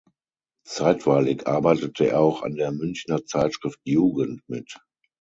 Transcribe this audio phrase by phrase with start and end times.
[0.65, 4.79] Zeitweilig arbeitete er auch an der Münchner Zeitschrift „Jugend“ mit.